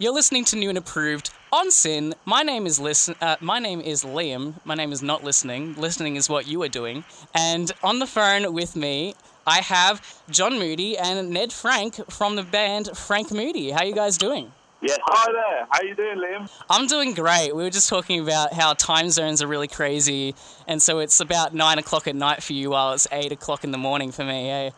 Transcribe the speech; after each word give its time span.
You're 0.00 0.14
listening 0.14 0.46
to 0.46 0.56
New 0.56 0.70
and 0.70 0.78
Approved 0.78 1.28
on 1.52 1.70
SYN. 1.70 2.14
My 2.24 2.42
name 2.42 2.66
is 2.66 2.80
listen. 2.80 3.16
Uh, 3.20 3.36
my 3.38 3.58
name 3.58 3.82
is 3.82 4.02
Liam. 4.02 4.54
My 4.64 4.74
name 4.74 4.92
is 4.92 5.02
not 5.02 5.22
listening. 5.22 5.74
Listening 5.74 6.16
is 6.16 6.26
what 6.26 6.48
you 6.48 6.62
are 6.62 6.68
doing. 6.68 7.04
And 7.34 7.70
on 7.84 7.98
the 7.98 8.06
phone 8.06 8.50
with 8.54 8.76
me, 8.76 9.14
I 9.46 9.58
have 9.58 10.22
Jon 10.30 10.58
Moody 10.58 10.96
and 10.96 11.28
Ned 11.28 11.52
Franc 11.52 11.96
from 12.10 12.36
the 12.36 12.42
band 12.42 12.96
Franc 12.96 13.30
Moody. 13.30 13.72
How 13.72 13.82
you 13.82 13.94
guys 13.94 14.16
doing? 14.16 14.50
Yes. 14.80 14.96
Hi 15.02 15.32
there. 15.32 15.66
How 15.70 15.82
you 15.82 15.94
doing, 15.94 16.16
Liam? 16.16 16.50
I'm 16.70 16.86
doing 16.86 17.12
great. 17.12 17.54
We 17.54 17.62
were 17.62 17.68
just 17.68 17.90
talking 17.90 18.20
about 18.20 18.54
how 18.54 18.72
time 18.72 19.10
zones 19.10 19.42
are 19.42 19.46
really 19.46 19.68
crazy, 19.68 20.34
and 20.66 20.80
so 20.80 21.00
it's 21.00 21.20
about 21.20 21.52
nine 21.52 21.78
o'clock 21.78 22.08
at 22.08 22.16
night 22.16 22.42
for 22.42 22.54
you, 22.54 22.70
while 22.70 22.94
it's 22.94 23.06
eight 23.12 23.32
o'clock 23.32 23.64
in 23.64 23.70
the 23.70 23.76
morning 23.76 24.12
for 24.12 24.24
me. 24.24 24.48
Eh? 24.48 24.70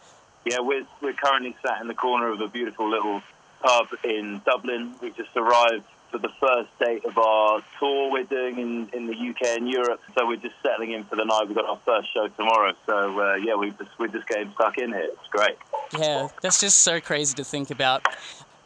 Yeah, 0.46 0.59
we're 0.59 0.84
we're 1.00 1.12
currently 1.12 1.54
sat 1.64 1.80
in 1.80 1.86
the 1.86 1.95
corner 1.95 2.32
of 2.32 2.41
a 2.41 2.48
beautiful 2.48 2.91
little 2.91 3.23
pub 3.62 3.86
in 4.04 4.40
Dublin. 4.44 4.95
We 5.00 5.10
just 5.10 5.30
arrived 5.36 5.84
for 6.10 6.18
the 6.18 6.28
first 6.40 6.68
date 6.78 7.05
of 7.05 7.16
our 7.16 7.62
tour 7.78 8.12
we're 8.12 8.24
doing 8.24 8.59
in, 8.59 8.88
in 8.92 9.06
the 9.06 9.14
UK 9.14 9.56
and 9.56 9.68
Europe. 9.68 10.00
So 10.16 10.27
we're 10.27 10.37
just 10.37 10.54
settling 10.62 10.92
in 10.92 11.04
for 11.04 11.16
the 11.16 11.24
night. 11.24 11.45
We've 11.46 11.56
got 11.56 11.64
our 11.64 11.78
first 11.84 12.12
show 12.12 12.28
tomorrow. 12.28 12.74
So 12.87 13.20
uh, 13.20 13.34
yeah, 13.37 13.54
we 13.54 13.70
just 13.70 13.90
we're 13.98 14.09
just 14.09 14.28
getting 14.28 14.52
stuck 14.52 14.78
in 14.78 14.92
here. 14.92 15.09
It's 15.12 15.28
great. 15.30 15.56
Yeah, 15.98 16.28
that's 16.42 16.60
just 16.60 16.82
so 16.82 17.01
crazy 17.01 17.34
to 17.34 17.45
think 17.45 17.70
about. 17.70 18.06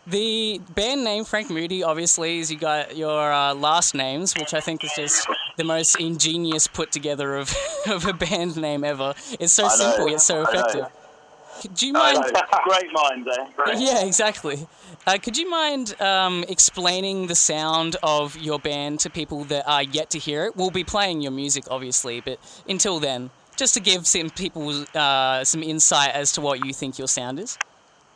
The 0.08 0.60
band 0.74 1.02
name 1.02 1.24
Franc 1.24 1.50
Moody, 1.50 1.82
obviously, 1.82 2.38
is 2.38 2.50
you 2.50 2.58
got 2.58 2.96
your 2.96 3.32
uh, 3.32 3.54
last 3.54 3.92
names, 3.92 4.36
which 4.36 4.54
I 4.54 4.60
think 4.60 4.84
is 4.84 4.92
just 4.94 5.26
the 5.56 5.64
most 5.64 5.98
ingenious 5.98 6.68
put 6.68 6.92
together 6.92 7.34
of, 7.34 7.52
of 7.88 8.06
a 8.06 8.12
band 8.12 8.56
name 8.56 8.84
ever. 8.84 9.14
It's 9.40 9.52
so 9.52 9.68
simple 9.68 10.08
yet 10.08 10.20
so 10.20 10.42
effective. 10.42 10.86
Do 11.74 11.86
you 11.86 11.92
mind? 11.92 12.18
Great 12.64 12.92
minds, 12.92 13.28
eh? 13.28 13.46
Great. 13.56 13.78
Yeah, 13.78 14.04
exactly. 14.04 14.66
Uh, 15.06 15.18
could 15.18 15.36
you 15.36 15.48
mind 15.48 16.00
um, 16.00 16.44
explaining 16.48 17.28
the 17.28 17.34
sound 17.34 17.96
of 18.02 18.36
your 18.36 18.58
band 18.58 19.00
to 19.00 19.10
people 19.10 19.44
that 19.44 19.68
are 19.68 19.82
yet 19.82 20.10
to 20.10 20.18
hear 20.18 20.46
it? 20.46 20.56
We'll 20.56 20.70
be 20.70 20.84
playing 20.84 21.20
your 21.20 21.32
music, 21.32 21.64
obviously, 21.70 22.20
but 22.20 22.38
until 22.68 22.98
then, 22.98 23.30
just 23.56 23.74
to 23.74 23.80
give 23.80 24.06
some 24.06 24.30
people 24.30 24.84
uh, 24.94 25.44
some 25.44 25.62
insight 25.62 26.10
as 26.10 26.32
to 26.32 26.40
what 26.40 26.64
you 26.64 26.72
think 26.72 26.98
your 26.98 27.08
sound 27.08 27.38
is. 27.38 27.56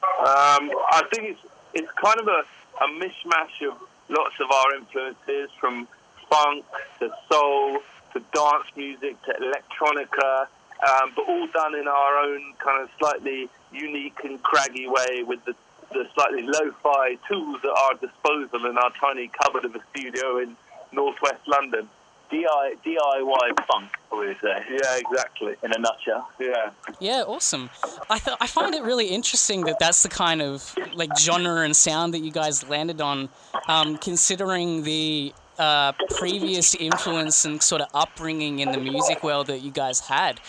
Um, 0.02 0.70
I 0.92 1.02
think 1.12 1.30
it's 1.30 1.40
it's 1.72 1.90
kind 2.02 2.20
of 2.20 2.26
a, 2.26 2.42
a 2.84 2.88
mishmash 2.98 3.68
of 3.68 3.78
lots 4.08 4.34
of 4.40 4.50
our 4.50 4.74
influences, 4.74 5.50
from 5.60 5.86
funk 6.28 6.64
to 6.98 7.10
soul 7.30 7.78
to 8.12 8.20
dance 8.32 8.64
music 8.76 9.16
to 9.22 9.32
electronica 9.32 10.46
um, 10.88 11.12
but 11.14 11.28
all 11.28 11.46
done 11.48 11.74
in 11.74 11.88
our 11.88 12.18
own 12.18 12.54
kind 12.58 12.82
of 12.82 12.88
slightly 12.98 13.48
unique 13.72 14.18
and 14.24 14.42
craggy 14.42 14.86
way 14.88 15.22
with 15.22 15.44
the, 15.44 15.54
the 15.92 16.06
slightly 16.14 16.42
lo-fi 16.42 17.16
tools 17.28 17.58
at 17.62 17.70
our 17.70 17.94
disposal 17.94 18.66
in 18.66 18.76
our 18.78 18.90
tiny 19.00 19.30
cupboard 19.42 19.64
of 19.64 19.74
a 19.74 19.80
studio 19.92 20.38
in 20.38 20.56
northwest 20.92 21.40
London. 21.46 21.88
DIY 22.32 23.66
funk, 23.66 23.90
I 24.12 24.14
would 24.14 24.36
say. 24.40 24.64
Yeah, 24.70 24.98
exactly. 24.98 25.56
In 25.64 25.72
a 25.72 25.78
nutshell. 25.78 26.30
Yeah. 26.38 26.70
Yeah, 27.00 27.24
awesome. 27.26 27.70
I 28.08 28.18
th- 28.18 28.36
I 28.40 28.46
find 28.46 28.72
it 28.74 28.82
really 28.84 29.06
interesting 29.06 29.62
that 29.62 29.80
that's 29.80 30.04
the 30.04 30.08
kind 30.08 30.40
of 30.40 30.74
like 30.94 31.16
genre 31.18 31.64
and 31.64 31.74
sound 31.74 32.14
that 32.14 32.20
you 32.20 32.30
guys 32.30 32.68
landed 32.68 33.00
on, 33.00 33.30
um, 33.66 33.96
considering 33.96 34.84
the 34.84 35.32
uh, 35.60 35.92
previous 36.08 36.74
influence 36.74 37.44
and 37.44 37.62
sort 37.62 37.82
of 37.82 37.88
upbringing 37.92 38.60
in 38.60 38.72
the 38.72 38.78
music 38.78 39.22
world 39.22 39.46
that 39.48 39.60
you 39.60 39.70
guys 39.70 40.00
had. 40.00 40.40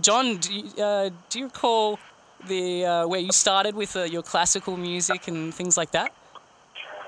Jon, 0.00 0.36
do 0.38 0.52
you, 0.52 0.82
uh, 0.82 1.10
do 1.28 1.38
you 1.38 1.44
recall 1.44 1.98
the 2.48 2.84
uh, 2.84 3.06
where 3.06 3.20
you 3.20 3.30
started 3.30 3.74
with 3.76 3.94
uh, 3.94 4.02
your 4.02 4.22
classical 4.22 4.76
music 4.76 5.28
and 5.28 5.54
things 5.54 5.76
like 5.76 5.92
that? 5.92 6.12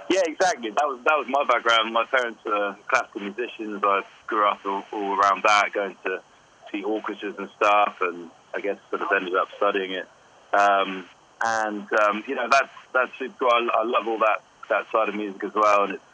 Yeah, 0.08 0.22
exactly. 0.26 0.70
That 0.70 0.86
was 0.86 1.00
that 1.04 1.16
was 1.18 1.26
my 1.28 1.44
background. 1.44 1.92
My 1.92 2.04
parents 2.04 2.40
were 2.44 2.76
classical 2.86 3.20
musicians. 3.22 3.82
I 3.84 4.02
grew 4.28 4.46
up 4.46 4.60
all, 4.64 4.84
all 4.92 5.18
around 5.18 5.42
that, 5.42 5.72
going 5.72 5.96
to 6.04 6.22
see 6.70 6.84
orchestras 6.84 7.34
and 7.36 7.48
stuff, 7.56 7.96
and 8.00 8.30
I 8.54 8.60
guess 8.60 8.78
sort 8.90 9.02
of 9.02 9.08
ended 9.12 9.34
up 9.34 9.48
studying 9.56 9.92
it. 9.92 10.08
Um, 10.52 11.04
and 11.44 11.92
um, 11.94 12.22
you 12.28 12.36
know, 12.36 12.48
that's 12.48 12.74
that's. 12.92 13.12
I, 13.20 13.68
I 13.74 13.82
love 13.84 14.06
all 14.06 14.18
that 14.18 14.42
that 14.68 14.86
side 14.92 15.08
of 15.08 15.16
music 15.16 15.42
as 15.42 15.54
well, 15.54 15.84
and 15.84 15.94
it's 15.94 16.09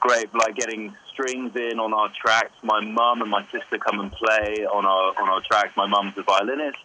great, 0.00 0.32
like 0.34 0.54
getting 0.54 0.94
strings 1.10 1.54
in 1.56 1.78
on 1.78 1.92
our 1.92 2.10
tracks. 2.10 2.54
My 2.62 2.80
mum 2.80 3.22
and 3.22 3.30
my 3.30 3.44
sister 3.50 3.78
come 3.78 4.00
and 4.00 4.12
play 4.12 4.66
on 4.66 4.84
our 4.86 5.20
on 5.20 5.28
our 5.28 5.40
tracks. 5.40 5.76
My 5.76 5.86
mum's 5.86 6.16
a 6.16 6.22
violinist, 6.22 6.78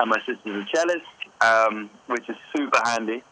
and 0.00 0.10
my 0.10 0.18
sister's 0.26 0.64
a 0.64 0.76
cellist, 0.76 1.02
um, 1.40 1.90
which 2.06 2.28
is 2.28 2.36
super 2.54 2.80
handy 2.84 3.22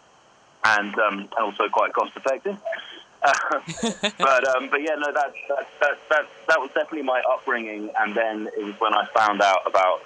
and 0.64 0.98
um, 0.98 1.28
also 1.38 1.68
quite 1.68 1.92
cost 1.92 2.12
effective. 2.16 2.56
but 4.18 4.56
um, 4.56 4.68
but 4.70 4.82
yeah, 4.82 4.96
no, 4.96 5.12
that's 5.14 5.34
that, 5.48 5.66
that, 5.80 5.98
that, 6.10 6.26
that 6.48 6.60
was 6.60 6.70
definitely 6.74 7.02
my 7.02 7.22
upbringing. 7.32 7.90
And 7.98 8.14
then 8.14 8.48
it 8.56 8.64
was 8.64 8.74
when 8.78 8.92
I 8.92 9.06
found 9.14 9.40
out 9.40 9.60
about 9.66 10.02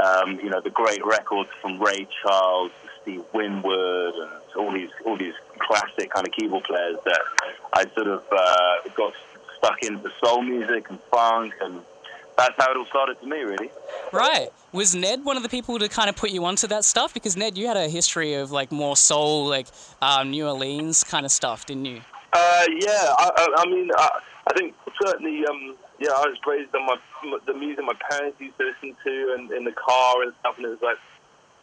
um, 0.00 0.38
you 0.40 0.50
know 0.50 0.60
the 0.60 0.70
great 0.70 1.04
records 1.04 1.50
from 1.60 1.80
Ray 1.80 2.06
Charles, 2.22 2.72
Steve 3.02 3.24
Winwood, 3.32 4.14
and 4.14 4.30
all 4.56 4.72
these 4.72 4.90
all 5.04 5.16
these 5.16 5.34
classic 5.58 6.10
kind 6.10 6.26
of 6.26 6.32
keyboard 6.32 6.64
players 6.64 6.96
that 7.04 7.20
I 7.72 7.84
sort 7.94 8.08
of 8.08 8.24
uh, 8.32 8.90
got 8.96 9.12
stuck 9.56 9.82
into 9.82 10.10
soul 10.22 10.42
music 10.42 10.88
and 10.90 10.98
funk, 11.10 11.54
and 11.60 11.80
that's 12.36 12.54
how 12.58 12.70
it 12.70 12.76
all 12.76 12.86
started 12.86 13.18
for 13.18 13.26
me, 13.26 13.40
really. 13.40 13.70
Right. 14.12 14.48
Was 14.72 14.94
Ned 14.94 15.24
one 15.24 15.36
of 15.36 15.42
the 15.42 15.48
people 15.48 15.78
to 15.78 15.88
kind 15.88 16.08
of 16.08 16.16
put 16.16 16.30
you 16.30 16.44
onto 16.44 16.66
that 16.68 16.84
stuff? 16.84 17.12
Because 17.12 17.36
Ned, 17.36 17.58
you 17.58 17.66
had 17.66 17.76
a 17.76 17.88
history 17.88 18.34
of 18.34 18.50
like 18.50 18.72
more 18.72 18.96
soul, 18.96 19.46
like 19.46 19.66
um, 20.00 20.30
New 20.30 20.46
Orleans 20.46 21.04
kind 21.04 21.26
of 21.26 21.32
stuff, 21.32 21.66
didn't 21.66 21.84
you? 21.84 22.00
Uh, 22.32 22.66
yeah. 22.78 23.14
I, 23.18 23.30
I, 23.36 23.54
I 23.58 23.66
mean, 23.66 23.90
I, 23.96 24.20
I 24.46 24.54
think 24.54 24.74
certainly. 25.00 25.44
Um, 25.46 25.76
yeah, 25.98 26.12
I 26.12 26.26
was 26.28 26.38
raised 26.46 26.74
on 26.74 26.86
my 26.86 26.96
the 27.46 27.54
music 27.54 27.84
my 27.84 27.98
parents 28.10 28.40
used 28.40 28.56
to 28.58 28.64
listen 28.64 28.96
to, 29.04 29.36
and 29.36 29.50
in 29.50 29.64
the 29.64 29.72
car 29.72 30.22
and 30.22 30.32
stuff, 30.40 30.56
and 30.56 30.66
it 30.66 30.70
was 30.70 30.82
like 30.82 30.98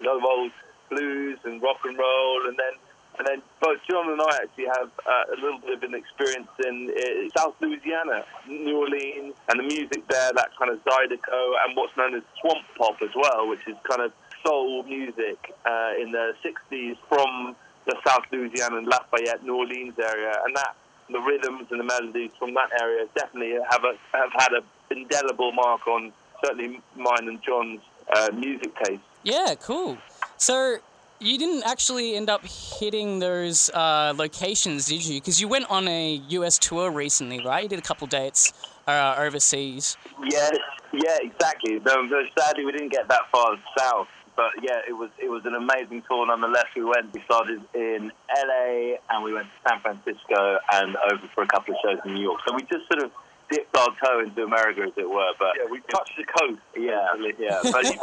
a 0.01 0.03
lot 0.03 0.17
of 0.17 0.23
old 0.23 0.51
blues 0.89 1.39
and 1.43 1.61
rock 1.61 1.79
and 1.85 1.97
roll, 1.97 2.47
and 2.47 2.57
then 2.57 2.73
and 3.17 3.27
then 3.27 3.41
both 3.59 3.79
Jon 3.89 4.11
and 4.11 4.21
I 4.21 4.43
actually 4.43 4.69
have 4.77 4.91
uh, 5.05 5.33
a 5.33 5.37
little 5.41 5.59
bit 5.59 5.77
of 5.77 5.83
an 5.83 5.95
experience 5.95 6.49
in 6.63 6.93
uh, 6.93 7.39
South 7.39 7.55
Louisiana, 7.61 8.25
New 8.47 8.77
Orleans, 8.77 9.33
and 9.49 9.59
the 9.59 9.63
music 9.63 10.07
there, 10.07 10.31
that 10.35 10.49
kind 10.57 10.71
of 10.71 10.83
Zydeco, 10.83 11.53
and 11.65 11.75
what's 11.75 11.97
known 11.97 12.13
as 12.13 12.21
swamp 12.39 12.61
pop 12.77 13.01
as 13.01 13.09
well, 13.15 13.47
which 13.49 13.67
is 13.67 13.75
kind 13.89 14.01
of 14.01 14.11
soul 14.45 14.83
music 14.83 15.53
uh, 15.65 15.93
in 15.99 16.11
the 16.11 16.33
60s 16.45 16.97
from 17.09 17.55
the 17.85 17.95
South 18.05 18.23
Louisiana 18.31 18.77
and 18.77 18.87
Lafayette, 18.87 19.43
New 19.43 19.55
Orleans 19.55 19.97
area. 19.97 20.33
And 20.45 20.55
that, 20.55 20.75
the 21.09 21.19
rhythms 21.19 21.67
and 21.71 21.79
the 21.79 21.83
melodies 21.83 22.31
from 22.37 22.53
that 22.53 22.69
area 22.81 23.05
definitely 23.15 23.57
have, 23.69 23.83
a, 23.83 23.93
have 24.15 24.31
had 24.33 24.51
an 24.53 24.63
indelible 24.91 25.51
mark 25.51 25.87
on 25.87 26.11
certainly 26.43 26.81
mine 26.95 27.27
and 27.27 27.41
Jon's 27.41 27.81
uh, 28.15 28.29
music 28.33 28.75
taste. 28.83 29.01
Yeah, 29.23 29.55
cool. 29.59 29.97
So 30.37 30.77
you 31.19 31.37
didn't 31.37 31.63
actually 31.65 32.15
end 32.15 32.29
up 32.29 32.45
hitting 32.45 33.19
those 33.19 33.69
uh, 33.73 34.13
locations, 34.15 34.85
did 34.87 35.05
you? 35.05 35.19
Because 35.19 35.41
you 35.41 35.47
went 35.47 35.69
on 35.69 35.87
a 35.87 36.21
US 36.29 36.57
tour 36.59 36.91
recently, 36.91 37.43
right? 37.43 37.63
You 37.63 37.69
did 37.69 37.79
a 37.79 37.83
couple 37.83 38.07
dates 38.07 38.53
uh, 38.87 39.15
overseas. 39.17 39.97
Yeah, 40.29 40.49
yeah, 40.93 41.17
exactly. 41.21 41.79
No, 41.79 42.07
sadly, 42.37 42.65
we 42.65 42.71
didn't 42.71 42.91
get 42.91 43.07
that 43.07 43.29
far 43.31 43.57
south, 43.77 44.07
but 44.37 44.53
yeah, 44.61 44.79
it 44.87 44.93
was 44.93 45.09
it 45.17 45.29
was 45.29 45.43
an 45.45 45.55
amazing 45.55 46.03
tour 46.07 46.25
nonetheless. 46.27 46.67
We 46.75 46.85
went, 46.85 47.11
we 47.11 47.21
started 47.25 47.59
in 47.73 48.11
LA, 48.29 49.01
and 49.09 49.23
we 49.25 49.33
went 49.33 49.47
to 49.47 49.69
San 49.69 49.81
Francisco, 49.81 50.59
and 50.73 50.95
over 51.11 51.27
for 51.33 51.43
a 51.43 51.47
couple 51.47 51.73
of 51.73 51.79
shows 51.83 51.99
in 52.05 52.13
New 52.13 52.21
York. 52.21 52.39
So 52.47 52.53
we 52.53 52.61
just 52.61 52.85
sort 52.87 53.03
of 53.03 53.11
dipped 53.49 53.75
our 53.75 53.89
toe 54.01 54.19
into 54.21 54.43
America, 54.43 54.83
as 54.83 54.93
it 54.95 55.09
were. 55.09 55.33
But 55.39 55.57
yeah, 55.57 55.65
we 55.69 55.81
touched 55.89 56.13
the 56.15 56.23
coast. 56.23 56.61
Yeah, 56.77 57.09
yeah, 57.39 57.61
very 57.63 57.97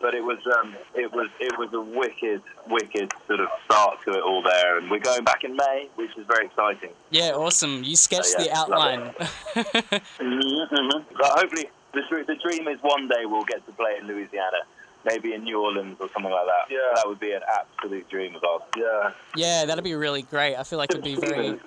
but 0.00 0.14
it 0.14 0.22
was 0.22 0.38
um, 0.46 0.76
it 0.94 1.12
was 1.12 1.28
it 1.40 1.58
was 1.58 1.74
a 1.74 1.80
wicked, 1.80 2.40
wicked 2.68 3.12
sort 3.26 3.40
of 3.40 3.48
start 3.64 3.98
to 4.06 4.12
it 4.12 4.22
all 4.22 4.42
there. 4.42 4.78
And 4.78 4.88
we're 4.88 5.00
going 5.00 5.24
back 5.24 5.42
in 5.42 5.56
May, 5.56 5.88
which 5.96 6.16
is 6.16 6.24
very 6.26 6.46
exciting. 6.46 6.90
Yeah, 7.10 7.32
awesome. 7.32 7.82
You 7.82 7.96
sketched 7.96 8.36
yeah, 8.38 8.44
the 8.44 8.56
outline. 8.56 9.00
mm-hmm, 9.56 10.74
mm-hmm. 10.74 11.14
But 11.18 11.30
hopefully, 11.34 11.68
the, 11.94 12.02
the 12.28 12.36
dream 12.36 12.68
is 12.68 12.78
one 12.82 13.08
day 13.08 13.24
we'll 13.24 13.42
get 13.42 13.66
to 13.66 13.72
play 13.72 13.96
in 14.00 14.06
Louisiana 14.06 14.62
maybe 15.08 15.32
in 15.34 15.44
New 15.44 15.60
Orleans 15.60 15.96
or 16.00 16.08
something 16.12 16.30
like 16.30 16.46
that. 16.46 16.70
Yeah, 16.70 16.78
that 16.94 17.06
would 17.06 17.20
be 17.20 17.32
an 17.32 17.42
absolute 17.48 18.08
dream 18.08 18.34
of 18.34 18.44
ours. 18.44 18.62
Yeah, 18.76 19.12
yeah, 19.36 19.64
that'd 19.64 19.84
be 19.84 19.94
really 19.94 20.22
great. 20.22 20.56
I 20.56 20.62
feel 20.62 20.78
like 20.78 20.90
it'd 20.90 21.04
be 21.04 21.16
very 21.20 21.58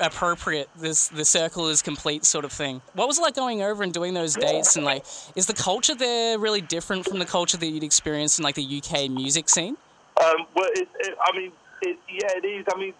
appropriate. 0.00 0.68
This 0.76 1.08
the 1.08 1.24
circle 1.24 1.68
is 1.68 1.82
complete 1.82 2.24
sort 2.24 2.44
of 2.44 2.52
thing. 2.52 2.80
What 2.94 3.08
was 3.08 3.18
it 3.18 3.22
like 3.22 3.34
going 3.34 3.62
over 3.62 3.82
and 3.82 3.92
doing 3.92 4.14
those 4.14 4.34
dates? 4.34 4.76
And 4.76 4.84
like, 4.84 5.04
is 5.34 5.46
the 5.46 5.54
culture 5.54 5.94
there 5.94 6.38
really 6.38 6.60
different 6.60 7.06
from 7.06 7.18
the 7.18 7.26
culture 7.26 7.56
that 7.56 7.66
you'd 7.66 7.84
experienced 7.84 8.38
in 8.38 8.44
like 8.44 8.54
the 8.54 8.82
UK 8.82 9.10
music 9.10 9.48
scene? 9.48 9.76
Um, 10.24 10.46
well, 10.54 10.68
it, 10.74 10.88
it, 11.00 11.18
I 11.20 11.36
mean, 11.36 11.52
it, 11.82 11.98
yeah, 12.08 12.30
it 12.36 12.46
is. 12.46 12.64
I 12.72 12.78
mean, 12.78 12.94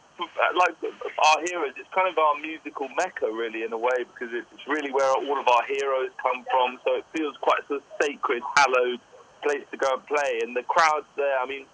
like 0.59 0.75
our 0.83 1.39
heroes, 1.47 1.73
it's 1.77 1.89
kind 1.95 2.09
of 2.09 2.19
our 2.19 2.39
musical 2.41 2.89
mecca, 2.97 3.27
really, 3.27 3.63
in 3.63 3.73
a 3.73 3.79
way, 3.79 4.05
because 4.13 4.35
it's 4.35 4.67
really 4.67 4.91
where 4.91 5.11
all 5.11 5.41
of 5.41 5.49
our 5.49 5.65
heroes 5.65 6.11
come 6.21 6.45
from. 6.51 6.79
So 6.85 6.97
it 6.97 7.05
feels 7.17 7.37
quite 7.41 7.61
a 7.65 7.67
sort 7.67 7.81
of 7.81 8.07
sacred, 8.07 8.43
hallowed 8.57 9.01
place 9.47 9.65
to 9.71 9.77
go 9.77 9.95
and 9.95 10.07
play. 10.07 10.41
And 10.43 10.57
the 10.57 10.63
crowds 10.63 11.07
there, 11.17 11.39
I 11.39 11.47
mean, 11.47 11.67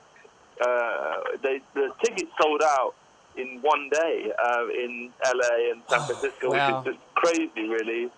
uh, 0.60 1.38
they, 1.42 1.60
the 1.74 1.90
tickets 2.04 2.30
sold 2.40 2.62
out 2.62 2.94
in 3.36 3.60
one 3.62 3.88
day 3.90 4.30
uh, 4.44 4.66
in 4.68 5.10
LA 5.24 5.72
and 5.72 5.82
San 5.88 6.00
Francisco, 6.00 6.52
wow. 6.52 6.82
which 6.82 6.94
is 6.94 6.94
just 6.94 7.14
crazy, 7.14 7.68
really. 7.68 8.10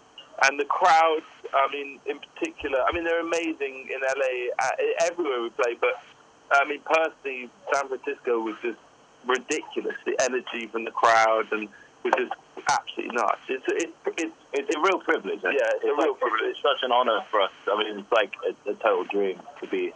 And 0.43 0.59
the 0.59 0.65
crowds, 0.65 1.27
I 1.55 1.71
mean, 1.73 2.01
in 2.07 2.19
particular, 2.19 2.83
I 2.83 2.93
mean, 2.93 3.05
they're 3.05 3.21
amazing 3.21 3.89
in 3.89 4.01
LA, 4.03 4.51
uh, 4.59 5.07
everywhere 5.07 5.43
we 5.43 5.51
play, 5.51 5.77
but 5.81 6.03
I 6.51 6.65
mean, 6.69 6.81
personally, 6.85 7.49
San 7.73 7.89
Francisco 7.89 8.41
was 8.41 8.57
just 8.63 8.79
ridiculous. 9.27 9.95
The 10.05 10.17
energy 10.21 10.67
from 10.67 10.85
the 10.85 10.91
crowd 10.91 11.47
and 11.53 11.69
was 12.05 12.15
just 12.17 12.33
absolutely 12.71 13.17
nuts. 13.17 13.41
It's 13.49 13.65
it's 13.69 13.93
it's, 14.19 14.37
it's 14.53 14.77
a 14.77 14.81
real 14.81 15.01
privilege. 15.01 15.41
Eh? 15.45 15.51
Yeah, 15.51 15.75
it's, 15.75 15.85
it's 15.85 15.85
a 15.85 15.97
real 15.97 16.13
like, 16.13 16.21
privilege. 16.21 16.51
It's 16.51 16.63
such 16.63 16.83
an 16.83 16.93
honor 16.93 17.21
for 17.31 17.41
us. 17.41 17.53
I 17.67 17.79
mean, 17.79 17.99
it's 17.99 18.13
like 18.13 18.33
a, 18.47 18.71
a, 18.71 18.75
total 18.75 19.05
dream 19.05 19.41
to 19.63 19.69
be 19.69 19.93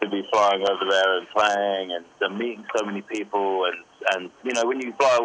to 0.00 0.08
be 0.08 0.26
flying 0.32 0.62
over 0.68 0.84
there 0.88 1.18
and 1.18 1.26
playing 1.30 1.92
and, 1.92 2.04
and 2.20 2.38
meeting 2.38 2.64
so 2.76 2.84
many 2.84 3.02
people 3.02 3.64
and 3.64 3.76
and 4.12 4.30
you 4.44 4.52
know 4.52 4.64
when 4.66 4.80
you 4.80 4.92
fly 4.92 5.16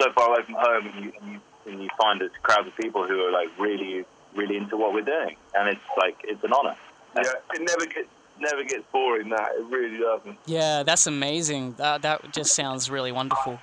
so 0.00 0.12
far 0.12 0.30
away 0.30 0.44
from 0.44 0.54
home 0.54 0.86
and 0.86 1.04
you 1.04 1.12
and 1.20 1.32
you, 1.32 1.40
and 1.66 1.82
you 1.82 1.88
find 2.00 2.20
this 2.20 2.32
crowd 2.42 2.66
of 2.66 2.74
people 2.76 3.06
who 3.06 3.20
are 3.20 3.32
like 3.32 3.48
really 3.58 4.04
really 4.34 4.56
into 4.56 4.76
what 4.76 4.92
we're 4.92 5.02
doing 5.02 5.36
and 5.54 5.68
it's 5.68 5.80
like 5.96 6.16
it's 6.24 6.42
an 6.42 6.52
honor. 6.52 6.76
Yeah, 7.16 7.30
it 7.54 7.60
never 7.60 7.86
gets 7.86 8.08
never 8.40 8.64
gets 8.64 8.84
boring. 8.92 9.28
That 9.28 9.52
it 9.56 9.64
really 9.66 9.98
doesn't. 9.98 10.38
Yeah, 10.46 10.82
that's 10.82 11.06
amazing. 11.06 11.74
That 11.74 12.02
that 12.02 12.32
just 12.32 12.54
sounds 12.54 12.90
really 12.90 13.12
wonderful. 13.12 13.60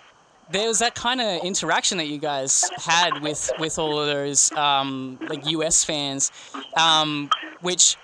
There 0.52 0.68
was 0.68 0.80
that 0.80 0.96
kind 0.96 1.22
of 1.22 1.44
interaction 1.44 1.98
that 1.98 2.08
you 2.08 2.18
guys 2.18 2.70
had 2.78 3.22
with 3.22 3.52
with 3.60 3.80
all 3.80 4.00
of 4.00 4.08
those 4.08 4.52
um, 4.54 5.18
like 5.30 5.50
US 5.50 5.84
fans, 5.84 6.32
um, 6.76 7.30
which 7.62 7.98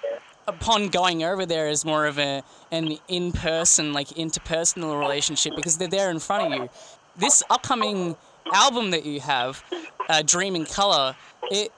upon 0.48 0.88
going 0.88 1.24
over 1.24 1.46
there 1.46 1.68
is 1.68 1.84
more 1.84 2.06
of 2.06 2.18
a 2.18 2.44
an 2.72 2.98
in 3.08 3.32
person 3.32 3.94
like 3.94 4.08
interpersonal 4.10 5.00
relationship 5.00 5.56
because 5.56 5.78
they're 5.78 5.88
there 5.88 6.10
in 6.10 6.20
front 6.20 6.54
of 6.54 6.60
you. 6.60 6.70
This 7.18 7.44
upcoming 7.50 8.16
album 8.54 8.92
that 8.92 9.06
you 9.06 9.20
have, 9.20 9.64
uh, 10.10 10.22
Dream 10.22 10.56
in 10.56 10.66
Color, 10.66 11.16
it 11.52 11.72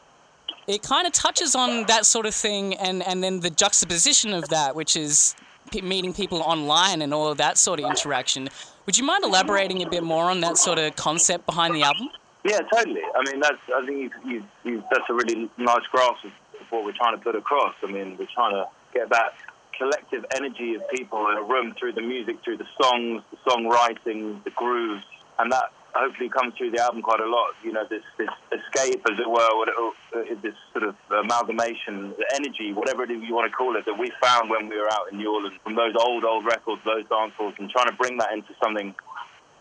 it 0.68 0.84
kind 0.84 1.08
of 1.08 1.14
touches 1.14 1.56
on 1.56 1.86
that 1.88 2.06
sort 2.06 2.28
of 2.28 2.36
thing, 2.36 2.76
and, 2.76 3.02
and 3.08 3.24
then 3.24 3.40
the 3.40 3.50
juxtaposition 3.50 4.34
of 4.34 4.50
that, 4.50 4.76
which 4.76 4.96
is 4.96 5.36
meeting 5.82 6.14
people 6.14 6.42
online 6.42 7.02
and 7.02 7.12
all 7.12 7.28
of 7.32 7.38
that 7.38 7.58
sort 7.58 7.80
of 7.80 7.88
interaction. 7.88 8.50
Would 8.90 8.98
you 8.98 9.04
mind 9.04 9.24
elaborating 9.24 9.84
a 9.84 9.88
bit 9.88 10.02
more 10.02 10.32
on 10.32 10.40
that 10.40 10.58
sort 10.58 10.80
of 10.80 10.96
concept 10.96 11.46
behind 11.46 11.76
the 11.76 11.84
album? 11.84 12.10
Yeah, 12.44 12.58
totally. 12.74 13.04
I 13.16 13.22
mean, 13.30 13.40
that's 13.40 13.62
I 13.72 13.86
think 13.86 14.12
you, 14.26 14.44
you, 14.64 14.84
that's 14.90 15.08
a 15.08 15.14
really 15.14 15.48
nice 15.60 15.86
grasp 15.92 16.26
of 16.26 16.32
what 16.72 16.84
we're 16.84 16.98
trying 16.98 17.16
to 17.16 17.24
put 17.24 17.36
across. 17.36 17.76
I 17.84 17.86
mean, 17.86 18.18
we're 18.18 18.26
trying 18.34 18.56
to 18.56 18.66
get 18.92 19.12
that 19.12 19.36
collective 19.78 20.26
energy 20.36 20.74
of 20.74 20.82
people 20.90 21.30
in 21.30 21.38
a 21.38 21.44
room 21.44 21.76
through 21.78 21.94
the 21.94 22.02
music, 22.02 22.38
through 22.44 22.58
the 22.58 22.66
songs, 22.82 23.22
the 23.30 23.38
songwriting, 23.48 24.44
the 24.44 24.50
grooves, 24.56 25.06
and 25.38 25.52
that 25.52 25.72
hopefully 26.00 26.30
comes 26.30 26.54
through 26.58 26.72
the 26.72 26.82
album 26.82 27.02
quite 27.02 27.20
a 27.20 27.28
lot. 27.28 27.52
You 27.64 27.74
know, 27.74 27.84
this, 27.90 28.04
this 28.18 28.30
escape, 28.52 29.04
as 29.12 29.20
it 29.20 29.30
were, 29.30 29.50
it, 29.68 29.76
uh, 30.16 30.42
this 30.42 30.56
sort 30.72 30.88
of 30.88 30.96
amalgamation, 31.12 32.16
the 32.18 32.26
energy, 32.36 32.72
whatever 32.74 33.04
it 33.04 33.12
is 33.12 33.22
you 33.22 33.36
want 33.36 33.52
to 33.52 33.56
call 33.56 33.76
it, 33.76 33.86
that 33.86 33.98
we 33.98 34.12
found 34.22 34.50
when 34.50 34.70
we 34.70 34.78
were 34.78 34.92
out 34.92 35.12
in 35.12 35.18
New 35.18 35.34
Orleans 35.34 35.60
from 35.64 35.76
those 35.76 35.94
old, 36.00 36.24
old 36.24 36.46
records, 36.46 36.82
those 36.86 37.04
dance 37.10 37.34
halls, 37.38 37.54
and 37.60 37.70
trying 37.70 37.88
to 37.88 37.98
bring 38.00 38.18
that 38.18 38.32
into 38.34 38.56
something 38.64 38.96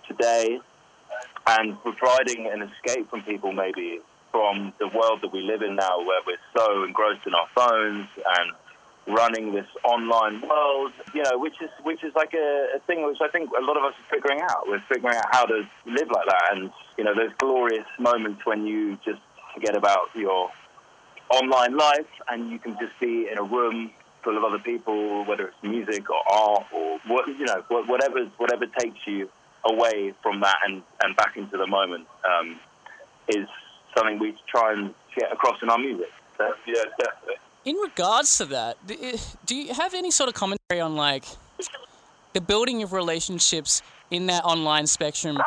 today 0.07 0.61
and 1.47 1.77
providing 1.83 2.47
an 2.47 2.63
escape 2.63 3.09
from 3.11 3.23
people 3.23 3.53
maybe 3.53 4.01
from 4.31 4.73
the 4.79 4.89
world 4.89 5.21
that 5.23 5.33
we 5.33 5.41
live 5.41 5.63
in 5.63 5.75
now 5.75 5.99
where 5.99 6.21
we're 6.27 6.37
so 6.57 6.85
engrossed 6.85 7.27
in 7.27 7.35
our 7.35 7.49
phones 7.55 8.07
and 8.17 8.53
running 9.09 9.55
this 9.55 9.67
online 9.85 10.41
world, 10.43 10.93
you 11.15 11.23
know, 11.23 11.39
which 11.39 11.55
is 11.63 11.71
which 11.83 12.05
is 12.05 12.15
like 12.15 12.35
a, 12.35 12.77
a, 12.77 12.81
thing 12.87 13.05
which 13.07 13.19
I 13.23 13.29
think 13.29 13.51
a 13.59 13.65
lot 13.65 13.77
of 13.77 13.85
us 13.85 13.95
are 13.95 14.15
figuring 14.15 14.41
out. 14.43 14.69
We're 14.69 14.83
figuring 14.89 15.17
out 15.17 15.27
how 15.31 15.45
to 15.47 15.63
live 15.87 16.09
like 16.11 16.27
that, 16.29 16.43
and 16.53 16.71
you 16.97 17.05
know, 17.05 17.15
those 17.15 17.33
glorious 17.39 17.87
moments 17.99 18.45
when 18.45 18.67
you 18.67 18.99
just 19.05 19.21
forget 19.55 19.77
about 19.77 20.09
your 20.15 20.51
online 21.31 21.77
life 21.77 22.07
and 22.29 22.51
you 22.51 22.59
can 22.59 22.77
just 22.81 22.99
be 23.01 23.29
in 23.31 23.39
a 23.39 23.43
room 23.43 23.91
full 24.23 24.37
of 24.37 24.45
other 24.45 24.59
people, 24.59 25.25
whether 25.25 25.49
it's 25.49 25.63
music 25.63 26.09
or 26.11 26.23
art 26.31 26.67
or 26.73 26.99
what 27.07 27.29
you 27.29 27.47
know, 27.47 27.65
whatever 27.69 28.25
whatever 28.37 28.67
takes 28.79 28.99
you 29.07 29.29
away 29.65 30.15
from 30.23 30.41
that 30.41 30.57
and, 30.67 30.83
and 31.03 31.17
back 31.17 31.37
into 31.37 31.57
the 31.57 31.67
moment 31.67 32.07
um, 32.25 32.59
is 33.29 33.47
something 33.97 34.19
we 34.19 34.35
try 34.47 34.73
and 34.73 34.95
get 35.17 35.33
across 35.33 35.61
in 35.63 35.69
our 35.69 35.79
music. 35.79 36.11
So, 36.37 36.53
yeah, 36.67 36.85
definitely 36.99 37.35
in 37.65 37.77
regards 37.77 38.39
to 38.39 38.45
that, 38.47 38.77
eh, 38.89 39.17
do 39.47 39.55
you 39.55 39.75
have 39.75 39.95
any 39.95 40.11
sort 40.11 40.29
of 40.29 40.35
commentary 40.35 40.81
on 40.81 40.97
like 40.97 41.25
the 42.33 42.41
building 42.41 42.83
of 42.83 42.93
relationships 42.93 43.83
in 44.11 44.27
that 44.27 44.45
online 44.45 44.87
spectrum? 44.87 45.39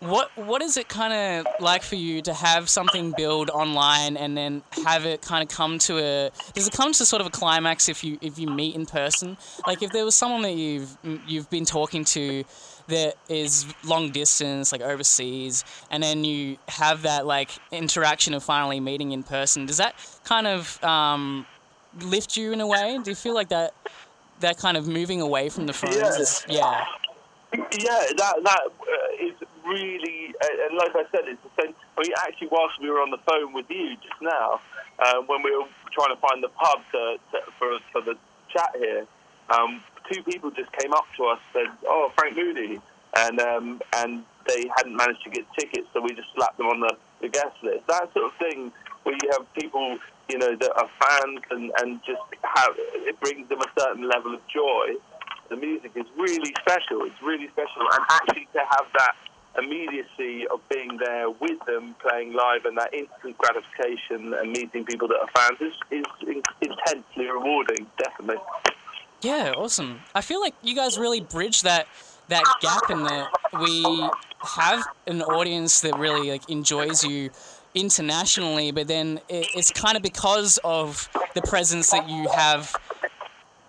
What 0.00 0.30
what 0.36 0.62
is 0.62 0.76
it 0.76 0.88
kind 0.88 1.12
of 1.12 1.60
like 1.60 1.82
for 1.82 1.96
you 1.96 2.22
to 2.22 2.32
have 2.32 2.68
something 2.68 3.12
build 3.16 3.50
online 3.50 4.16
and 4.16 4.36
then 4.36 4.62
have 4.84 5.04
it 5.04 5.22
kind 5.22 5.42
of 5.42 5.54
come 5.54 5.78
to 5.80 5.98
a? 5.98 6.30
Does 6.54 6.68
it 6.68 6.72
come 6.72 6.92
to 6.92 7.04
sort 7.04 7.20
of 7.20 7.26
a 7.26 7.30
climax 7.30 7.88
if 7.88 8.04
you 8.04 8.16
if 8.20 8.38
you 8.38 8.48
meet 8.48 8.76
in 8.76 8.86
person? 8.86 9.36
Like 9.66 9.82
if 9.82 9.90
there 9.90 10.04
was 10.04 10.14
someone 10.14 10.42
that 10.42 10.54
you've 10.54 10.96
you've 11.26 11.50
been 11.50 11.64
talking 11.64 12.04
to 12.06 12.44
that 12.86 13.14
is 13.28 13.66
long 13.84 14.10
distance, 14.10 14.70
like 14.70 14.82
overseas, 14.82 15.64
and 15.90 16.02
then 16.02 16.24
you 16.24 16.58
have 16.68 17.02
that 17.02 17.26
like 17.26 17.50
interaction 17.72 18.34
of 18.34 18.44
finally 18.44 18.78
meeting 18.78 19.10
in 19.10 19.24
person. 19.24 19.66
Does 19.66 19.78
that 19.78 19.94
kind 20.24 20.46
of 20.46 20.82
um, 20.84 21.44
lift 22.02 22.36
you 22.36 22.52
in 22.52 22.60
a 22.60 22.66
way? 22.66 22.98
Do 23.02 23.10
you 23.10 23.16
feel 23.16 23.34
like 23.34 23.48
that 23.48 23.74
that 24.40 24.58
kind 24.58 24.76
of 24.76 24.86
moving 24.86 25.20
away 25.20 25.48
from 25.48 25.66
the 25.66 25.72
phones? 25.72 25.96
Is, 25.96 26.46
yeah. 26.48 26.84
Yeah, 27.52 28.04
that 28.16 28.34
that 28.44 28.60
uh, 28.60 29.07
really, 29.68 30.34
uh, 30.42 30.66
and 30.68 30.78
like 30.78 30.94
I 30.96 31.04
said, 31.12 31.28
it's 31.28 31.42
the 31.42 31.62
same. 31.62 31.74
Actually, 32.26 32.48
whilst 32.50 32.80
we 32.80 32.90
were 32.90 33.00
on 33.00 33.10
the 33.10 33.22
phone 33.28 33.52
with 33.52 33.66
you 33.68 33.96
just 33.96 34.20
now, 34.20 34.60
uh, 34.98 35.20
when 35.26 35.42
we 35.42 35.54
were 35.54 35.68
trying 35.92 36.14
to 36.14 36.20
find 36.20 36.42
the 36.42 36.48
pub 36.48 36.80
to, 36.92 37.16
to, 37.32 37.38
for 37.58 37.78
for 37.92 38.00
the 38.02 38.16
chat 38.52 38.70
here, 38.78 39.06
um, 39.50 39.82
two 40.10 40.22
people 40.22 40.50
just 40.50 40.72
came 40.72 40.92
up 40.92 41.04
to 41.16 41.24
us 41.24 41.40
said, 41.52 41.68
"Oh, 41.86 42.10
Franc 42.16 42.36
Moody," 42.36 42.80
and 43.16 43.40
um, 43.40 43.80
and 43.96 44.24
they 44.46 44.64
hadn't 44.76 44.96
managed 44.96 45.22
to 45.24 45.30
get 45.30 45.44
tickets, 45.58 45.88
so 45.92 46.00
we 46.00 46.14
just 46.14 46.28
slapped 46.34 46.56
them 46.56 46.66
on 46.66 46.80
the, 46.80 46.96
the 47.20 47.28
guest 47.28 47.54
list. 47.62 47.86
That 47.86 48.12
sort 48.14 48.32
of 48.32 48.34
thing, 48.38 48.72
where 49.04 49.14
you 49.14 49.30
have 49.32 49.52
people 49.52 49.98
you 50.28 50.38
know, 50.38 50.54
that 50.56 50.72
are 50.76 50.88
fans 51.00 51.40
and, 51.50 51.72
and 51.80 52.00
just 52.04 52.20
have, 52.42 52.74
it 52.76 53.18
brings 53.20 53.48
them 53.48 53.60
a 53.60 53.80
certain 53.80 54.08
level 54.08 54.34
of 54.34 54.40
joy. 54.48 54.92
The 55.48 55.56
music 55.56 55.92
is 55.94 56.04
really 56.16 56.52
special. 56.60 57.04
It's 57.04 57.22
really 57.22 57.48
special. 57.48 57.80
And 57.80 58.04
actually 58.10 58.48
to 58.52 58.60
have 58.60 58.86
that 58.98 59.16
immediacy 59.58 60.46
of 60.48 60.60
being 60.68 60.98
there 60.98 61.30
with 61.30 61.58
them 61.66 61.94
playing 62.00 62.32
live 62.32 62.64
and 62.64 62.76
that 62.78 62.92
instant 62.94 63.36
gratification 63.38 64.34
and 64.34 64.52
meeting 64.52 64.84
people 64.84 65.08
that 65.08 65.18
are 65.20 65.28
fans 65.34 65.58
is, 65.60 65.74
is 65.90 66.42
intensely 66.62 67.26
rewarding, 67.26 67.86
definitely. 67.98 68.42
Yeah, 69.20 69.52
awesome. 69.56 70.00
I 70.14 70.20
feel 70.20 70.40
like 70.40 70.54
you 70.62 70.74
guys 70.74 70.98
really 70.98 71.20
bridge 71.20 71.62
that 71.62 71.88
that 72.28 72.44
gap 72.60 72.90
in 72.90 73.02
that 73.04 73.28
we 73.60 74.08
have 74.40 74.86
an 75.06 75.22
audience 75.22 75.80
that 75.80 75.98
really 75.98 76.30
like 76.30 76.48
enjoys 76.50 77.02
you 77.02 77.30
internationally, 77.74 78.70
but 78.70 78.86
then 78.86 79.20
it's 79.28 79.70
kind 79.70 79.96
of 79.96 80.02
because 80.02 80.58
of 80.62 81.08
the 81.34 81.42
presence 81.42 81.90
that 81.90 82.08
you 82.08 82.28
have 82.28 82.74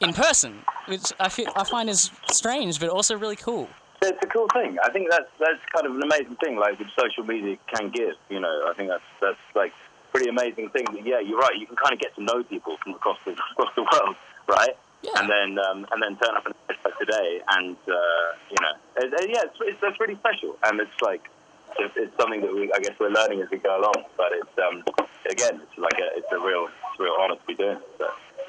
in 0.02 0.14
person, 0.14 0.60
which 0.88 1.14
I 1.20 1.30
feel 1.30 1.48
I 1.56 1.64
find 1.64 1.90
is 1.90 2.12
strange, 2.32 2.80
but 2.80 2.90
also 2.90 3.18
really 3.18 3.36
cool. 3.36 3.70
It's 4.02 4.24
a 4.24 4.28
cool 4.28 4.48
thing. 4.54 4.78
I 4.84 4.90
think 4.90 5.10
that's 5.10 5.30
that's 5.40 5.60
kind 5.74 5.86
of 5.86 5.96
an 5.96 6.04
amazing 6.04 6.38
thing, 6.38 6.56
like 6.58 6.80
which 6.80 6.90
social 6.98 7.24
media 7.24 7.58
can 7.68 7.90
give. 7.90 8.16
You 8.30 8.40
know, 8.40 8.68
I 8.70 8.74
think 8.74 8.90
that's 8.90 9.04
that's 9.22 9.40
like 9.56 9.74
pretty 10.12 10.30
amazing 10.30 10.70
thing. 10.70 10.86
Yeah, 11.04 11.20
you're 11.20 11.38
right. 11.40 11.56
You 11.58 11.68
can 11.68 11.76
kind 11.76 11.94
of 11.94 12.00
get 12.00 12.16
to 12.16 12.24
know 12.24 12.44
people 12.44 12.78
from 12.84 12.94
across 12.94 13.18
the 13.26 13.32
across 13.52 13.74
the 13.76 13.84
world, 13.84 14.16
right? 14.48 14.76
Yeah. 15.02 15.12
And 15.16 15.30
then 15.30 15.60
um, 15.60 15.88
and 15.92 16.02
then 16.02 16.16
turn 16.18 16.36
up 16.36 16.46
in 16.46 16.54
today, 17.00 17.42
and 17.50 17.76
uh, 17.88 18.28
you 18.50 18.58
know, 18.62 18.74
it, 18.98 19.14
it, 19.14 19.30
yeah, 19.30 19.44
it's, 19.44 19.58
it's 19.62 19.82
that's 19.82 20.00
really 20.00 20.16
special, 20.16 20.58
and 20.64 20.80
it's 20.80 21.02
like 21.02 21.30
it's, 21.78 21.94
it's 21.96 22.16
something 22.18 22.42
that 22.42 22.54
we, 22.54 22.72
I 22.74 22.80
guess 22.80 22.94
we're 23.00 23.10
learning 23.10 23.42
as 23.42 23.50
we 23.50 23.58
go 23.58 23.80
along. 23.80 24.06
But 24.18 24.32
it's 24.34 24.58
um, 24.58 24.84
again, 25.30 25.62
it's 25.62 25.78
like 25.78 26.00
a, 26.00 26.18
it's 26.18 26.32
a 26.32 26.40
real, 26.40 26.68
it's 26.68 27.00
a 27.00 27.04
real 27.04 27.16
honour 27.20 27.36
to 27.36 27.46
be 27.48 27.56
doing. 27.56 27.78
So. 27.98 28.08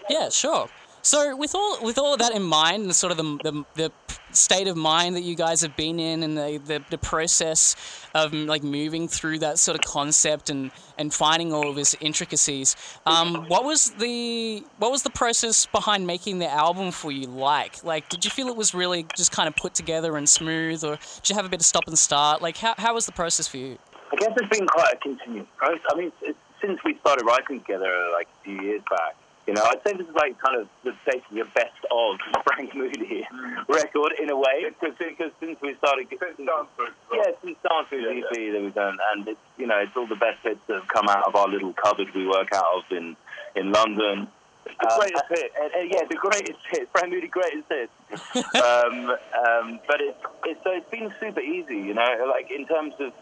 Yeah, 0.08 0.28
sure. 0.28 0.68
So 1.02 1.36
with 1.36 1.54
all 1.54 1.78
with 1.82 1.98
all 1.98 2.12
of 2.12 2.18
that 2.18 2.34
in 2.34 2.42
mind, 2.42 2.84
and 2.84 2.94
sort 2.94 3.12
of 3.12 3.16
the, 3.16 3.38
the, 3.42 3.64
the 3.74 3.92
state 4.36 4.68
of 4.68 4.76
mind 4.76 5.16
that 5.16 5.22
you 5.22 5.34
guys 5.34 5.60
have 5.62 5.76
been 5.76 5.98
in, 5.98 6.22
and 6.22 6.36
the, 6.36 6.60
the, 6.64 6.82
the 6.90 6.98
process 6.98 7.76
of 8.14 8.32
like 8.32 8.62
moving 8.62 9.08
through 9.08 9.38
that 9.40 9.58
sort 9.58 9.78
of 9.78 9.84
concept 9.84 10.50
and, 10.50 10.70
and 10.98 11.12
finding 11.12 11.52
all 11.52 11.68
of 11.68 11.78
its 11.78 11.94
intricacies, 12.00 12.76
um, 13.06 13.46
what 13.48 13.64
was 13.64 13.90
the 13.92 14.62
what 14.78 14.90
was 14.90 15.02
the 15.02 15.10
process 15.10 15.66
behind 15.66 16.06
making 16.06 16.38
the 16.38 16.50
album 16.50 16.90
for 16.90 17.10
you 17.10 17.26
like? 17.26 17.82
Like, 17.84 18.08
did 18.08 18.24
you 18.24 18.30
feel 18.30 18.48
it 18.48 18.56
was 18.56 18.74
really 18.74 19.06
just 19.16 19.32
kind 19.32 19.48
of 19.48 19.56
put 19.56 19.74
together 19.74 20.16
and 20.16 20.28
smooth, 20.28 20.84
or 20.84 20.98
did 21.16 21.30
you 21.30 21.36
have 21.36 21.44
a 21.44 21.48
bit 21.48 21.60
of 21.60 21.66
stop 21.66 21.86
and 21.86 21.98
start? 21.98 22.42
Like, 22.42 22.56
how 22.56 22.74
how 22.78 22.94
was 22.94 23.06
the 23.06 23.12
process 23.12 23.48
for 23.48 23.58
you? 23.58 23.78
I 24.12 24.16
guess 24.16 24.32
it's 24.36 24.58
been 24.58 24.66
quite 24.66 24.94
a 24.94 24.96
continuous 24.96 25.46
process. 25.56 25.80
I 25.92 25.96
mean, 25.96 26.12
since 26.60 26.78
we 26.84 26.98
started 27.00 27.24
writing 27.24 27.60
together 27.60 28.08
like 28.12 28.26
a 28.40 28.44
few 28.44 28.60
years 28.62 28.82
back 28.90 29.16
You 29.50 29.56
know, 29.56 29.64
I'd 29.64 29.82
say 29.84 29.94
this 29.96 30.06
is 30.06 30.14
like 30.14 30.38
kind 30.38 30.60
of 30.60 30.68
the, 30.84 30.94
basically 31.04 31.40
a 31.40 31.44
best 31.44 31.74
of 31.90 32.18
Franc 32.44 32.72
Moody 32.72 33.26
record 33.68 34.12
in 34.22 34.30
a 34.30 34.36
way, 34.36 34.70
because 34.80 34.94
since 35.40 35.58
we 35.60 35.74
started, 35.74 36.06
Since 36.08 36.36
Dance 36.38 36.68
yeah, 37.12 37.32
since 37.42 37.58
Dance 37.68 37.88
Yeah, 37.90 38.22
EP 38.22 38.52
that 38.52 38.60
we've 38.62 38.72
done, 38.72 38.96
and 39.10 39.26
it's 39.26 39.40
you 39.58 39.66
know 39.66 39.78
it's 39.78 39.96
all 39.96 40.06
the 40.06 40.14
best 40.14 40.38
hits 40.44 40.60
that 40.68 40.74
have 40.74 40.86
come 40.86 41.08
out 41.08 41.26
of 41.26 41.34
our 41.34 41.48
little 41.48 41.72
cupboard 41.72 42.14
we 42.14 42.28
work 42.28 42.52
out 42.54 42.64
of 42.76 42.84
in 42.96 43.16
in 43.56 43.72
London. 43.72 44.28
The 44.66 44.86
Uh, 44.86 44.98
greatest 45.00 45.24
uh, 45.24 45.34
hit. 45.34 45.52
uh, 45.58 45.78
yeah, 45.80 46.04
the 46.08 46.14
greatest 46.14 46.60
hit, 46.70 46.88
Franc 46.92 47.10
Moody 47.12 47.26
greatest 47.26 47.66
hit. 47.68 47.90
um, 48.54 49.10
um, 49.10 49.80
but 49.88 50.00
it's 50.00 50.22
it's 50.44 50.62
so 50.62 50.70
it's 50.70 50.88
been 50.90 51.12
super 51.18 51.40
easy, 51.40 51.74
you 51.74 51.94
know, 51.94 52.30
like 52.30 52.52
in 52.52 52.68
terms 52.68 52.94
of 53.00 53.12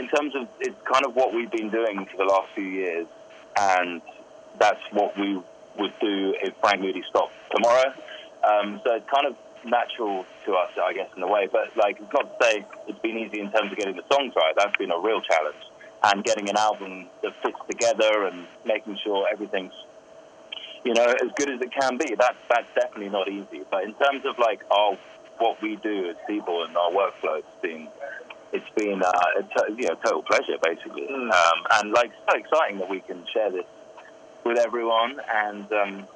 in 0.00 0.08
terms 0.08 0.34
of 0.34 0.48
it's 0.58 0.74
kind 0.92 1.06
of 1.06 1.14
what 1.14 1.32
we've 1.32 1.52
been 1.52 1.70
doing 1.70 2.04
for 2.10 2.16
the 2.16 2.24
last 2.24 2.48
few 2.56 2.64
years, 2.64 3.06
and 3.56 4.02
that's 4.58 4.82
what 4.90 5.16
we 5.16 5.40
would 5.78 5.92
do 6.00 6.34
if 6.42 6.54
Franc 6.60 6.80
Moody 6.80 7.02
stopped 7.08 7.32
tomorrow. 7.54 7.92
Um, 8.44 8.80
so 8.84 8.94
it's 8.94 9.08
kind 9.10 9.26
of 9.26 9.36
natural 9.64 10.24
to 10.46 10.52
us, 10.54 10.70
I 10.82 10.92
guess, 10.92 11.08
in 11.16 11.22
a 11.22 11.26
way. 11.26 11.48
But 11.50 11.76
like, 11.76 11.98
it's 12.00 12.12
not 12.12 12.38
to 12.38 12.44
say 12.44 12.64
it's 12.86 12.98
been 13.00 13.18
easy 13.18 13.40
in 13.40 13.50
terms 13.50 13.70
of 13.72 13.78
getting 13.78 13.96
the 13.96 14.04
songs 14.12 14.32
right. 14.36 14.54
That's 14.56 14.76
been 14.76 14.90
a 14.90 14.98
real 14.98 15.20
challenge, 15.20 15.62
and 16.04 16.22
getting 16.24 16.48
an 16.48 16.56
album 16.56 17.06
that 17.22 17.32
fits 17.42 17.58
together 17.68 18.26
and 18.26 18.46
making 18.64 18.98
sure 19.04 19.26
everything's 19.32 19.72
you 20.84 20.94
know 20.94 21.04
as 21.06 21.30
good 21.36 21.50
as 21.50 21.60
it 21.60 21.72
can 21.72 21.98
be. 21.98 22.14
That's 22.18 22.38
that's 22.48 22.68
definitely 22.74 23.10
not 23.10 23.28
easy. 23.28 23.62
But 23.70 23.84
in 23.84 23.94
terms 23.94 24.24
of 24.24 24.38
like 24.38 24.60
our 24.70 24.96
what 25.38 25.60
we 25.62 25.76
do 25.76 26.10
at 26.10 26.16
Seaboard 26.26 26.68
and 26.68 26.76
our 26.76 26.90
workflow, 26.90 27.38
it's 27.38 27.62
been 27.62 27.88
it's 28.52 28.70
been 28.76 29.02
uh, 29.02 29.10
a 29.10 29.72
you 29.72 29.88
know 29.88 29.94
total 30.04 30.22
pleasure 30.22 30.56
basically, 30.62 31.06
Mm. 31.10 31.30
um, 31.32 31.58
and 31.74 31.92
like 31.92 32.12
so 32.30 32.36
exciting 32.36 32.78
that 32.78 32.88
we 32.88 33.00
can 33.00 33.24
share 33.34 33.50
this 33.50 33.66
with 34.48 34.58
everyone. 34.58 35.20
And 35.32 35.70
um, 35.72 36.08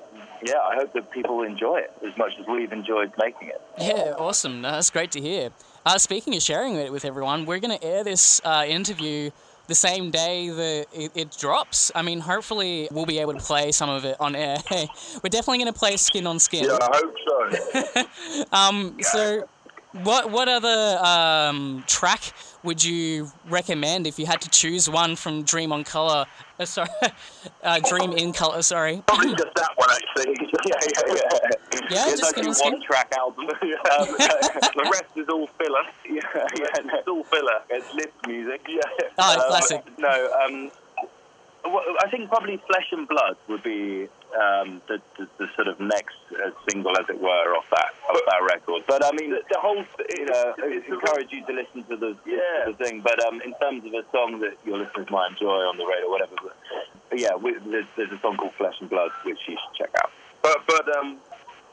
yeah, 0.43 0.59
I 0.59 0.75
hope 0.75 0.93
that 0.95 1.11
people 1.11 1.43
enjoy 1.43 1.79
it 1.81 1.93
as 2.05 2.17
much 2.17 2.33
as 2.41 2.47
we've 2.47 2.73
enjoyed 2.73 3.13
making 3.19 3.49
it. 3.49 3.61
Yeah, 3.79 4.15
awesome. 4.19 4.63
No, 4.63 4.73
that's 4.73 4.91
great 4.91 5.13
to 5.13 5.21
hear. 5.21 5.51
Uh, 5.85 5.99
speaking 5.99 6.35
of 6.35 6.43
sharing 6.43 6.75
it 6.77 6.91
with 6.91 7.05
everyone, 7.05 7.45
we're 7.45 7.61
going 7.61 7.79
to 7.79 7.85
air 7.85 8.03
this 8.03 8.41
uh, 8.45 8.65
interview 8.67 9.31
the 9.69 9.75
same 9.75 10.11
day 10.11 10.49
that 10.49 10.87
it, 10.93 11.13
it 11.15 11.37
drops. 11.39 11.93
I 11.95 12.03
mean, 12.03 12.21
hopefully 12.21 12.89
we'll 12.91 13.07
be 13.07 13.19
able 13.19 13.35
to 13.35 13.41
play 13.41 13.71
some 13.73 13.91
of 13.91 14.05
it 14.05 14.17
on 14.19 14.35
air. 14.35 14.59
we're 14.71 15.31
definitely 15.31 15.59
going 15.59 15.73
to 15.73 15.79
play 15.79 15.97
Skin 15.97 16.27
on 16.27 16.39
Skin. 16.39 16.65
Yeah, 16.65 16.79
I 16.81 17.01
hope 17.01 17.15
so. 17.27 18.05
Um, 18.53 18.97
so, 19.01 19.47
what 19.93 20.31
what 20.31 20.49
other 20.49 20.99
um, 21.05 21.85
track 21.87 22.33
would 22.63 22.83
you 22.83 23.31
recommend 23.49 24.07
if 24.07 24.19
you 24.19 24.27
had 24.27 24.41
to 24.41 24.49
choose 24.49 24.89
one 24.89 25.17
from 25.17 25.43
Dream 25.43 25.73
on 25.73 25.85
Color? 25.85 26.27
Uh, 26.59 26.65
sorry, 26.65 26.89
uh, 27.63 27.81
Dream 27.89 28.13
in 28.13 28.33
Color. 28.33 28.63
Sorry. 28.63 29.03
Probably 29.07 29.35
just 29.35 29.55
that 29.57 29.71
one, 29.77 29.89
actually. 29.91 30.35
yeah, 30.67 30.75
yeah, 30.83 31.15
yeah. 31.15 31.51
Yeah, 31.91 32.09
it's 32.09 32.21
just 32.21 32.39
actually 32.39 32.71
one 32.71 32.81
track 32.83 33.13
album. 33.19 33.45
um, 33.51 34.07
the 34.07 34.89
rest 34.91 35.05
is 35.17 35.27
all 35.29 35.47
filler. 35.59 35.83
yeah, 36.09 36.21
yeah. 36.57 36.95
It's 36.95 37.09
all 37.09 37.25
filler. 37.25 37.61
It's 37.71 37.93
lift 37.95 38.27
music. 38.27 38.65
Yeah. 38.69 38.81
Oh, 39.19 39.35
Um, 39.35 39.49
classic. 39.49 39.85
No, 39.99 40.31
um, 40.45 40.71
I 41.65 42.09
think 42.11 42.29
probably 42.29 42.61
Flesh 42.67 42.87
and 42.93 43.07
Blood 43.07 43.37
would 43.49 43.63
be 43.63 44.09
um, 44.35 44.81
the, 44.89 45.01
the, 45.19 45.29
the 45.39 45.47
sort 45.55 45.69
of 45.69 45.79
next 45.81 46.17
uh, 46.33 46.51
single, 46.69 46.97
as 46.99 47.05
it 47.09 47.21
were, 47.21 47.55
off 47.57 47.67
that 47.71 47.93
off 48.09 48.21
that 48.27 48.43
record. 48.49 48.83
But 48.87 49.05
I 49.05 49.13
mean, 49.13 49.31
The, 49.31 49.43
the 49.51 49.61
whole, 49.61 49.77
you 50.17 50.27
know, 50.27 50.55
I 50.59 50.67
it's 50.67 50.89
a 50.89 50.95
encourage 50.95 51.33
you 51.33 51.45
to 51.47 51.53
listen 51.53 51.85
to 51.85 51.97
the, 51.97 52.17
Yeah. 52.27 52.65
to 52.67 52.73
the 52.73 52.85
thing. 52.85 53.01
But 53.03 53.25
um, 53.27 53.41
in 53.43 53.53
terms 53.61 53.85
of 53.85 53.93
a 53.93 54.05
song 54.13 54.41
that 54.41 54.57
your 54.65 54.79
listeners 54.79 55.09
might 55.11 55.31
enjoy 55.33 55.61
on 55.69 55.77
the 55.77 55.85
radio, 55.85 56.07
or 56.07 56.11
whatever. 56.13 56.35
But, 56.43 56.57
but 57.11 57.19
yeah, 57.19 57.35
we, 57.35 57.57
there's, 57.67 57.87
there's 57.97 58.13
a 58.13 58.19
song 58.21 58.37
called 58.37 58.55
Flesh 58.55 58.75
and 58.81 58.89
Blood, 58.89 59.11
which 59.25 59.39
you 59.49 59.57
should 59.57 59.75
check 59.87 59.91
out. 60.03 60.11
But 60.43 60.59
but 60.67 60.97
um, 60.97 61.19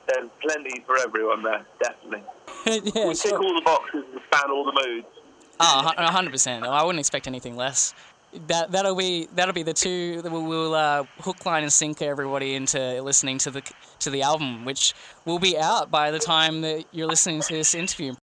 there's 0.08 0.30
plenty 0.42 0.82
for 0.86 0.98
everyone 0.98 1.44
there, 1.44 1.66
definitely. 1.82 2.24
yeah, 2.94 3.08
we 3.08 3.13
tick 3.16 3.30
sure. 3.30 3.44
all 3.44 3.56
the 3.56 3.62
boxes 3.63 4.04
and 4.12 4.22
span 4.32 4.51
all 4.51 4.66
the 4.66 4.74
moods. 4.86 5.08
Oh, 5.62 5.92
hundred 5.98 6.32
percent. 6.32 6.63
I 6.66 6.84
wouldn't 6.84 7.00
expect 7.00 7.28
anything 7.28 7.56
less. 7.58 7.94
That 8.48 8.71
that'll 8.71 8.95
be 8.95 9.27
that'll 9.33 9.55
be 9.55 9.63
the 9.63 9.74
two 9.74 10.21
that 10.21 10.31
will 10.31 10.75
uh, 10.75 11.05
hook, 11.21 11.45
line, 11.48 11.63
and 11.63 11.74
sinker 11.74 12.05
everybody 12.05 12.53
into 12.53 13.01
listening 13.01 13.39
to 13.39 13.51
the 13.51 13.63
to 14.00 14.12
the 14.12 14.21
album, 14.21 14.65
which 14.65 14.93
will 15.25 15.39
be 15.39 15.57
out 15.57 15.89
by 15.89 16.12
the 16.12 16.19
time 16.19 16.62
that 16.62 16.86
you're 16.91 17.07
listening 17.07 17.41
to 17.41 17.53
this 17.53 17.74
interview. 17.74 18.13